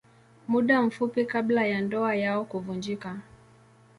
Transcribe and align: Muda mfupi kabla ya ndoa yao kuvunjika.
Muda 0.47 0.81
mfupi 0.81 1.25
kabla 1.25 1.65
ya 1.65 1.81
ndoa 1.81 2.15
yao 2.15 2.45
kuvunjika. 2.45 3.17